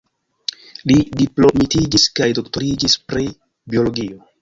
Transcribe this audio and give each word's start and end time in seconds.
Li 0.91 0.95
diplomitiĝis 1.19 2.09
kaj 2.21 2.31
doktoriĝis 2.41 2.99
pri 3.11 3.31
biologio. 3.73 4.23